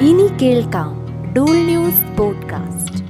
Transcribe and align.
ഇനി 0.00 0.36
കേൾക്കാം 0.42 1.06
Dool 1.36 1.56
news 1.56 2.18
podcast. 2.18 3.04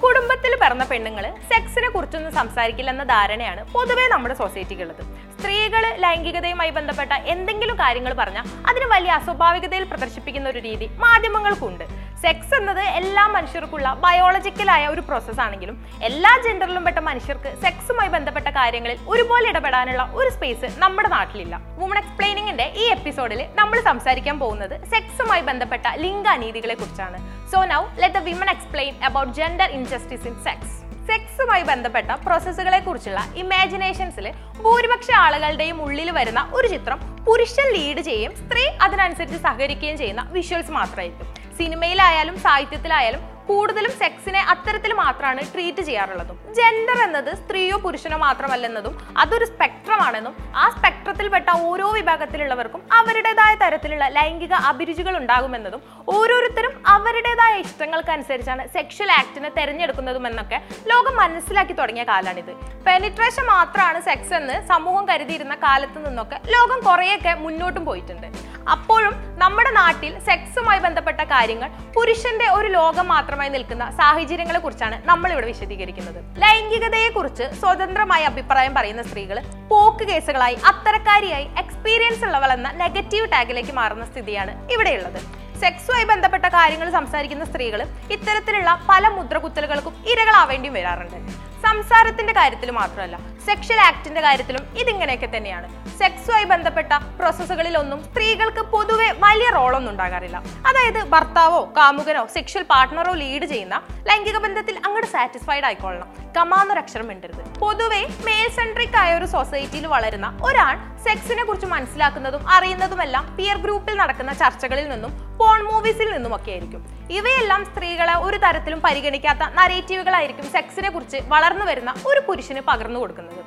കുടുംബത്തിൽ 0.00 0.58
പിറന്ന 0.62 0.84
പെണ്ണുങ്ങൾ 0.84 1.30
സെക്സിനെ 1.30 1.90
കുറിച്ചൊന്നും 1.90 2.32
സംസാരിക്കില്ലെന്ന 2.32 3.02
ധാരണയാണ് 3.02 3.72
പൊതുവെ 3.72 4.08
നമ്മുടെ 4.08 4.34
സൊസൈറ്റിക്കുള്ളത്. 4.34 5.02
സ്ത്രീകൾ 5.40 5.94
ലൈംഗികതയുമായി 5.96 6.70
ബന്ധപ്പെട്ട 6.70 7.12
എന്തെങ്കിലും 7.12 7.76
കാര്യങ്ങൾ 7.76 8.12
പറഞ്ഞാൽ 8.12 8.44
അതിന് 8.66 8.84
വലിയ 8.84 9.10
അസ്വാഭാവികതയിൽ 9.10 9.84
പ്രദർശിപ്പിക്കുന്ന 9.84 10.48
ഒരു 10.48 10.58
രീതി 10.58 10.86
മാധ്യമങ്ങൾക്കുണ്ട്. 10.86 11.84
സെക്സ് 12.26 12.54
എന്നത് 12.58 12.80
എല്ലാ 12.98 13.24
മനുഷ്യർക്കുള്ള 13.34 13.88
ബയോളജിക്കലായ 14.04 14.84
ഒരു 14.92 15.02
പ്രോസസ് 15.08 15.40
ആണെങ്കിലും 15.44 15.76
എല്ലാ 16.08 16.32
ജെൻഡറിലും 16.44 16.84
പെട്ട 16.86 17.00
മനുഷ്യർക്ക് 17.08 17.50
സെക്സുമായി 17.64 18.10
ബന്ധപ്പെട്ട 18.14 18.48
കാര്യങ്ങളിൽ 18.56 18.98
ഒരുപോലെ 19.12 19.46
ഇടപെടാനുള്ള 19.52 20.02
ഒരു 20.18 20.30
സ്പേസ് 20.36 20.68
നമ്മുടെ 20.82 21.08
നാട്ടിലില്ല. 21.16 21.54
വുമൺ 21.80 21.98
എക്സ്പ്ലെയിനിങ്ങിന്റെ 22.02 22.66
ഈ 22.82 22.86
എപ്പിസോഡിൽ 22.96 23.42
നമ്മൾ 23.60 23.78
സംസാരിക്കാൻ 23.90 24.38
പോകുന്നത് 24.42 24.74
സെക്സുമായി 24.94 25.44
ബന്ധപ്പെട്ട 25.50 25.86
ലിംഗ 26.04 26.26
അനീതികളെ 26.36 26.76
കുറിച്ചാണ്. 26.80 27.20
So 27.52 27.60
now 27.74 27.80
let 28.02 28.16
the 28.18 28.22
women 28.30 28.50
explain 28.54 28.92
about 29.10 29.32
gender 29.38 29.70
injustice 29.78 30.26
in 30.32 30.36
sex 30.48 30.74
സെക്സുമായി 31.10 31.64
ബന്ധപ്പെട്ട 31.70 32.10
പ്രോസസ്സുകളെ 32.26 32.80
കുറിച്ചുള്ള 32.86 33.20
ഇമാജിനേഷൻസിൽ 33.44 34.28
ഭൂരിപക്ഷ 34.64 35.10
ആളുകളുടെയും 35.24 35.78
ഉള്ളിൽ 35.86 36.10
വരുന്ന 36.18 36.40
ഒരു 36.58 36.68
ചിത്രം 36.74 37.00
പുരുഷൻ 37.28 37.68
ലീഡ് 37.76 38.02
ചെയ്യും 38.10 38.32
സ്ത്രീ 38.42 38.64
അതിനനുസരിച്ച് 38.86 39.40
സഹകരിക്കുകയും 39.48 39.98
ചെയ്യുന്ന 40.02 40.24
വിഷ്വൽസ് 40.36 40.74
മാത്രമായിരിക്കും. 40.78 41.28
സിനിമയിലായാലും 41.60 42.36
സാഹിത്യത്തിലായാലും 42.44 43.22
കൂടുതലും 43.48 43.92
സെക്സിനെ 44.00 44.40
അത്തരത്തിൽ 44.52 44.92
മാത്രമാണ് 45.00 45.40
ട്രീറ്റ് 45.52 45.82
ചെയ്യാറുള്ളതും. 45.88 46.36
ജെൻഡർ 46.56 46.98
എന്നത് 47.04 47.28
സ്ത്രീയോ 47.40 47.76
പുരുഷനോ 47.84 48.16
മാത്രമല്ലെന്നതും 48.24 48.94
അതൊരു 49.22 49.46
സ്പെക്ട്രമാണെന്നും 49.50 50.34
ആ 50.62 50.64
സ്പെക്ട്രത്തിൽപ്പെട്ട 50.76 51.50
ഓരോ 51.68 51.86
വിഭാഗത്തിലുള്ളവർക്കും 51.98 52.80
അവരുടേതായ 52.98 53.52
തരത്തിലുള്ള 53.60 54.06
ലൈംഗിക 54.16 54.54
അഭിരുചികൾ 54.70 55.14
ഉണ്ടാകുമെന്നതും 55.20 55.82
ഓരോരുത്തരും 56.16 56.74
അവരുടേതായ 56.94 57.54
ഇഷ്ടങ്ങൾക്കനുസരിച്ചാണ് 57.66 58.64
സെക്ഷൽ 58.76 59.12
ആക്ടിനെ 59.20 59.52
തെരഞ്ഞെടുക്കുന്നതും 59.58 60.26
എന്നൊക്കെ 60.30 60.60
ലോകം 60.92 61.16
മനസ്സിലാക്കി 61.22 61.76
തുടങ്ങിയ 61.82 62.06
കാലാണിത്. 62.12 62.52
പെനിട്രേഷൻ 62.88 63.46
മാത്രമാണ് 63.54 64.00
സെക്സ് 64.08 64.34
എന്ന് 64.40 64.56
സമൂഹം 64.72 65.06
കരുതിയിരുന്ന 65.12 65.56
കാലത്ത് 65.68 65.98
നിന്നൊക്കെ 66.08 66.40
ലോകം 66.56 66.80
കുറേയൊക്കെ 66.88 67.34
മുന്നോട്ടും 67.46 67.84
പോയിട്ടുണ്ട്. 67.90 68.28
അപ്പോഴും 68.74 69.14
നമ്മുടെ 69.42 69.70
നാട്ടിൽ 69.70 70.12
സെക്സുമായി 70.28 70.80
ബന്ധപ്പെട്ട 70.86 71.20
കാര്യങ്ങൾ 71.32 71.68
പുരുഷന്റെ 71.96 72.46
ഒരു 72.58 72.68
ലോകം 72.68 73.06
മാത്രമായി 73.14 73.50
നിൽക്കുന്ന 73.54 73.84
സാഹചര്യങ്ങളെ 74.00 74.60
കുറിച്ചാണ് 74.64 74.96
നമ്മൾ 75.08 75.32
ഇവിടെ 75.32 75.46
വിശദീകരിക്കുന്നത്. 75.46 76.18
ലൈംഗികതയെ 76.44 77.08
കുറിച്ച് 77.08 77.44
സ്വതന്ത്രമായ 77.60 78.22
അഭിപ്രായം 78.32 78.74
പറയുന്ന 78.74 79.02
സ്ത്രീകൾ 79.02 79.38
പോക്ക് 79.72 80.04
കേസുകളായി 80.10 80.58
അത്തരക്കാരിയായി 80.70 81.48
എക്സ്പീരിയൻസ് 81.62 82.24
ഉള്ളവളെന്ന 82.28 82.70
നെഗറ്റീവ് 82.82 83.32
ടാഗിലേക്ക് 83.32 83.74
മാറുന്ന 83.80 84.06
സ്ഥിതിയാണ് 84.12 84.54
ഇവിടെയുള്ളത്. 84.74 85.20
സെക്സുമായി 85.64 86.04
ബന്ധപ്പെട്ട 86.04 86.46
കാര്യങ്ങൾ 86.58 86.88
സംസാരിക്കുന്ന 86.90 87.44
സ്ത്രീകൾ 87.44 87.82
ഇത്തരത്തിലുള്ള 88.16 88.70
പല 88.88 89.08
മുദ്രകുത്തലുകൾക്കും 89.08 89.94
ഇരകളാവേണ്ടിയും 90.12 90.74
വരാറുണ്ട്. 90.78 91.18
സംസാരത്തിന്റെ 91.64 92.32
കാര്യത്തിൽ 92.32 92.70
മാത്രമല്ല 92.70 93.16
സെക്ഷൽ 93.46 93.80
ആക്ടിന്റെ 93.80 94.20
കാര്യത്തിലും 94.20 94.62
ഇതിങ്ങനെയൊക്കെ 94.78 95.28
തന്നെയാണ്. 95.36 95.68
സെക്സുമായി 95.98 96.44
ബന്ധപ്പെട്ട 96.44 96.92
പ്രോസസ്സുകളിലൊന്നും 97.18 98.04
സ്ത്രീകൾക്ക് 98.04 98.62
പൊതുവെ 98.74 99.08
വലിയ 99.24 99.48
റോളൊന്നും 99.56 99.92
ഉണ്ടാകാറില്ല. 99.92 100.38
അതായത് 100.68 101.00
ഭർത്താവോ 101.14 101.60
കാമുകനോ 101.76 102.26
സെക്ഷൽ 102.34 102.64
പാർട്ട്ണറോ 102.72 103.12
ലീഡ് 103.12 103.46
ചെയ്യുന്ന 103.52 103.76
ലൈംഗിക 104.08 104.38
ബന്ധത്തിൽ 104.38 104.76
അങ്ങോട്ട് 104.86 105.08
സാറ്റിസ്ഫൈഡ് 105.08 105.64
ആയിക്കൊള്ളണം. 105.64 106.08
കമാന്നൊരു 106.36 106.80
അക്ഷരം 106.80 107.06
മിണ്ടരുത്. 107.08 107.42
പൊതുവെ 107.60 108.02
മേൽ 108.26 108.48
സെൻട്രിക് 108.58 108.98
ആയ 109.02 109.18
ഒരു 109.18 109.24
സൊസൈറ്റിയിൽ 109.24 109.86
വളരുന്ന 109.86 110.38
ഒരാൾ 110.44 110.74
സെക്സിനെ 111.06 111.44
കുറിച്ച് 111.44 111.66
മനസ്സിലാക്കുന്നതും 111.66 112.50
അറിയുന്നതുമെല്ലാം 112.56 113.36
പിയർ 113.36 113.56
ഗ്രൂപ്പിൽ 113.56 113.96
നടക്കുന്ന 114.02 114.32
ചർച്ചകളിൽ 114.32 114.88
നിന്നും 114.88 115.12
പോൺ 115.40 115.60
മൂവീസിൽ 115.68 116.08
നിന്നുമൊക്കെ 116.12 116.50
ആയിരിക്കും. 116.50 116.82
ഇവയെല്ലാം 117.18 117.62
സ്ത്രീകളെ 117.64 118.14
ഒരു 118.26 118.36
തരത്തിലും 118.44 118.80
പരിഗണിക്കാത്ത 118.86 119.42
നരേറ്റീവുകളായിരിക്കും 119.58 120.46
സെക്സിനെ 120.54 120.90
കുറിച്ച് 120.90 121.18
വളർന്നു 121.32 121.64
വരുന്ന 121.70 121.94
ഒരു 122.10 122.20
പുരുഷന് 122.28 122.62
പകർന്നു 122.70 123.00
കൊടുക്കുന്നത്. 123.00 123.42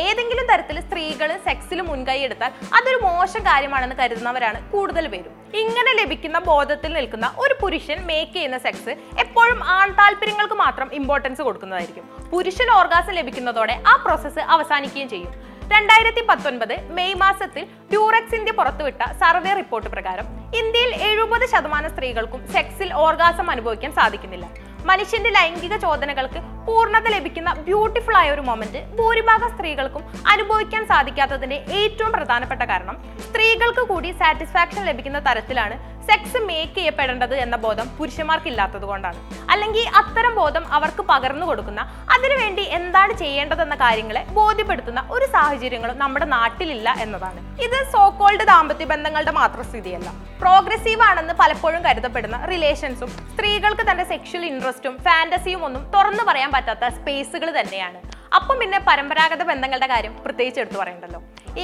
ഏതെങ്കിലും 0.00 0.46
തരത്തിൽ 0.50 0.76
സ്ത്രീകൾ 0.80 1.30
സെക്സിൽ 1.46 1.80
മുൻകൈ 1.88 2.18
എടുത്താൽ 2.26 2.50
അതൊരു 2.76 2.98
മോശം 3.04 3.42
കാര്യമാണെന്ന് 3.48 3.96
കരുതുന്നവരാണ് 4.00 4.58
കൂടുതൽ 4.72 5.04
പേരും. 5.12 5.32
ഇങ്ങനെ 5.62 5.90
ലഭിക്കുന്ന 6.00 6.38
ബോധത്തിൽ 6.50 6.92
നിൽക്കുന്ന 6.92 7.26
ഒരു 7.38 7.54
പുരുഷൻ 7.60 7.98
മേക്ക് 8.06 8.32
ചെയ്യുന്ന 8.32 8.58
സെക്സ് 8.58 8.92
എപ്പോഴും 9.24 9.60
ആൺ 9.78 9.90
താല്പര്യങ്ങൾക്ക് 10.00 10.54
മാത്രം 10.54 10.88
ഇമ്പോർട്ടൻസ് 11.00 11.42
കൊടുക്കുന്നതായിരിക്കും. 11.42 12.06
പുരുഷൻ 12.32 12.70
ഓർഗാസം 12.78 13.14
ലഭിക്കുന്നതോടെ 13.20 13.76
ആ 13.92 13.96
പ്രോസസ്സ് 14.06 14.44
അവസാനിക്കുകയും 14.56 15.08
ചെയ്യും. 15.14 15.32
രണ്ടായിരത്തി 15.72 16.22
പത്തൊൻപത് 16.28 16.74
മെയ് 16.96 17.14
മാസത്തിൽ 17.22 17.62
ഡ്യൂറക്സ് 17.92 18.36
ഇന്ത്യ 18.38 18.52
പുറത്തുവിട്ട 18.58 19.02
സർവേ 19.22 19.52
റിപ്പോർട്ട് 19.60 19.88
പ്രകാരം 19.94 20.26
ഇന്ത്യയിൽ 20.60 20.92
എഴുപത് 21.08 21.44
ശതമാനം 21.52 21.90
സ്ത്രീകൾക്കും 21.94 22.40
സെക്സിൽ 22.54 22.90
ഓർഗാസം 23.04 23.46
അനുഭവിക്കാൻ 23.54 23.92
സാധിക്കുന്നില്ല. 23.98 24.46
മനുഷ്യന്റെ 24.90 25.30
ലൈംഗിക 25.36 25.74
ചോദനകൾക്ക് 25.84 26.40
പൂർണത 26.66 27.06
ലഭിക്കുന്ന 27.14 27.50
ബ്യൂട്ടിഫുൾ 27.68 28.16
ആയ 28.20 28.34
ഒരു 28.34 28.42
മൊമെന്റ് 28.48 28.80
ഭൂരിഭാഗം 28.98 29.50
സ്ത്രീകൾക്കും 29.54 30.02
അനുഭവിക്കാൻ 30.32 30.82
സാധിക്കാത്തതിന്റെ 30.92 31.58
ഏറ്റവും 31.80 32.12
പ്രധാനപ്പെട്ട 32.16 32.62
കാരണം 32.72 32.96
സ്ത്രീകൾക്ക് 33.28 33.84
കൂടി 33.92 34.10
സാറ്റിസ്ഫാക്ഷൻ 34.22 34.82
ലഭിക്കുന്ന 34.90 35.20
തരത്തിലാണ് 35.28 35.76
സെക്സ് 36.08 36.38
മേക്ക് 36.48 36.74
ചെയ്യപ്പെടേണ്ടത് 36.78 37.34
എന്ന 37.44 37.56
ബോധം 37.64 37.86
പുരുഷന്മാർക്ക് 37.98 38.48
ഇല്ലാത്തത് 38.52 38.86
കൊണ്ടാണ്. 38.90 39.18
അല്ലെങ്കിൽ 39.52 39.84
അത്തരം 40.00 40.34
ബോധം 40.40 40.64
അവർക്ക് 40.76 41.02
പകർന്നു 41.10 41.46
കൊടുക്കുന്ന 41.46 41.80
അതിനുവേണ്ടി 42.14 42.64
എന്താണ് 42.78 43.12
ചെയ്യേണ്ടതെന്ന 43.22 43.74
കാര്യങ്ങളെ 43.74 44.22
ബോധ്യപ്പെടുത്തുന്ന 44.38 45.02
ഒരു 45.10 45.26
സാഹചര്യങ്ങളും 45.36 45.98
നമ്മുടെ 45.98 46.26
നാട്ടിലില്ല 46.36 46.88
എന്നതാണ്. 47.04 47.40
ഇത് 47.66 47.78
സോക്കോൾഡ് 47.96 48.46
ദാമ്പത്യ 48.52 48.86
ബന്ധങ്ങളുടെ 48.92 49.34
മാത്രം 49.40 49.64
സ്ഥിതിയല്ല 49.70 50.10
പ്രോഗ്രസീവ് 50.42 51.02
ആണെന്ന് 51.02 51.34
പലപ്പോഴും 51.40 51.80
കരുതപ്പെടുന്ന 51.84 52.38
റിലേഷൻസും 52.52 53.10
സ്ത്രീകൾക്ക് 53.34 53.84
തന്റെ 53.90 54.04
സെക്ഷൽ 54.04 54.44
ഇൻട്രസ്റ്റും 54.50 54.96
ഫാന്റസിയും 55.06 55.64
ഒന്നും 55.64 55.84
തുറന്നു 55.94 56.24
പറയാൻ 56.30 56.50
പറ്റാത്ത 56.56 56.94
സ്പേസുകൾ 56.98 57.50
തന്നെയാണ്. 57.60 58.00
അപ്പം 58.36 58.56
പിന്നെ 58.60 58.78
പരമ്പരാഗത 58.86 59.42
ബന്ധങ്ങളുടെ 59.50 59.86
കാര്യം 59.86 60.14
പ്രത്യേകിച്ച് 60.24 60.60
എടുത്തു 60.60 60.78
പറയണ്ടല്ലോ. 60.78 61.20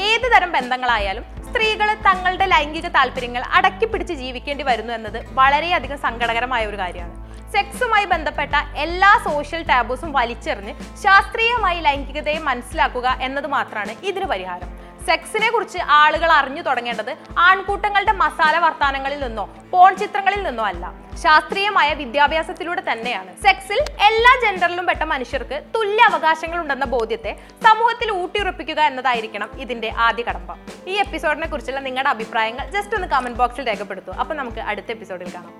ഏത് 0.07 0.27
തരം 0.35 0.51
ബന്ധങ്ങളായാലും 0.57 1.25
സ്ത്രീകൾ 1.51 1.89
തങ്ങളുടെ 2.09 2.47
ലൈംഗിക 2.53 2.89
താല്പര്യങ്ങൾ 2.97 3.43
അടക്കി 3.59 3.87
പിടിച്ച് 3.93 4.15
ജീവിക്കേണ്ടി 4.23 4.65
വരുന്നു 4.71 4.93
എന്നത് 4.99 5.19
വളരെയധികം 5.39 5.99
സങ്കടകരമായ 6.07 6.63
ഒരു 6.71 6.79
കാര്യമാണ്. 6.83 7.17
സെക്സുമായി 7.55 8.07
ബന്ധപ്പെട്ട 8.13 8.55
എല്ലാ 8.85 9.13
സോഷ്യൽ 9.29 9.63
ടാബൂസും 9.71 10.11
വലിച്ചെറിഞ്ഞ് 10.19 10.75
ശാസ്ത്രീയമായി 11.05 11.81
ലൈംഗികതയെ 11.87 12.41
മനസ്സിലാക്കുക 12.51 13.17
എന്നത് 13.29 13.49
മാത്രമാണ് 13.57 13.95
ഇതിന് 14.11 14.27
പരിഹാരം. 14.33 14.71
സെക്സിനെ 15.07 15.51
കുറിച്ച് 15.51 15.79
ആളുകൾ 15.79 16.33
അറിഞ്ഞു 16.33 16.63
തുടങ്ങേണ്ടത് 16.63 17.17
ആൺകൂട്ടങ്ങളുടെ 17.39 18.13
മസാല 18.13 18.59
വർത്താനങ്ങളിൽ 18.59 19.21
നിന്നോ 19.21 19.45
പോൺ 19.73 19.97
ചിത്രങ്ങളിൽ 19.97 20.43
നിന്നോ 20.43 20.65
അല്ല. 20.65 20.93
ശാസ്ത്രീയമായ 21.23 21.95
വിദ്യാഭ്യാസത്തിലൂടെ 21.95 22.83
തന്നെയാണ്. 22.93 23.43
സെക്സിൽ 23.43 23.81
എല്ലാ 24.09 24.33
ജെൻഡറിലും 24.45 24.87
പെട്ട 24.87 25.03
മനുഷ്യർക്ക് 25.03 25.63
തുല്യ 25.75 26.03
അവകാശങ്ങൾ 26.03 26.61
ഉണ്ടെന്ന 26.61 26.85
ബോധ്യത്തെ 26.85 27.33
സമൂഹത്തിൽ 27.67 28.11
ഊട്ടിയുറപ്പിക്കുക 28.11 28.81
എന്നതായിരിക്കണം 28.81 29.51
ഇതിന്റെ 29.61 29.93
ആദ്യ 29.99 30.23
കടമ്പ. 30.23 30.57
ഈ 30.87 30.93
എപ്പിസോഡിനെ 30.93 31.47
കുറിച്ചുള്ള 31.47 31.81
നിങ്ങളുടെ 31.81 32.11
അഭിപ്രായങ്ങൾ 32.11 32.67
ജസ്റ്റ് 32.71 32.95
ഒന്ന് 32.95 33.09
കമന്റ് 33.09 33.39
ബോക്സിൽ 33.39 33.67
രേഖപ്പെടുത്തു. 33.69 34.11
അപ്പൊ 34.11 34.35
നമുക്ക് 34.35 34.59
അടുത്ത 34.59 34.91
എപ്പിസോഡിൽ 34.91 35.33
കാണാം. 35.35 35.55